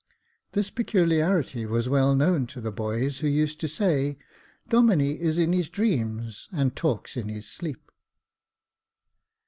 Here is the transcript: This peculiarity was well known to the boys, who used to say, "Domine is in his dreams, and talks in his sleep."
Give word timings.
This 0.53 0.71
peculiarity 0.71 1.63
was 1.67 1.87
well 1.87 2.15
known 2.15 2.47
to 2.47 2.59
the 2.59 2.71
boys, 2.71 3.19
who 3.19 3.27
used 3.27 3.59
to 3.59 3.67
say, 3.67 4.17
"Domine 4.67 4.99
is 5.15 5.37
in 5.37 5.53
his 5.53 5.69
dreams, 5.69 6.49
and 6.51 6.75
talks 6.75 7.15
in 7.15 7.29
his 7.29 7.47
sleep." 7.47 7.91